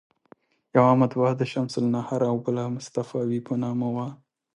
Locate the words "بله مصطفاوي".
2.45-3.39